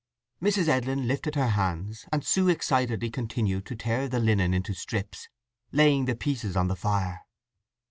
[0.41, 0.67] Mrs.
[0.67, 5.29] Edlin lifted her hands, and Sue excitedly continued to tear the linen into strips,
[5.71, 7.21] laying the pieces in the fire.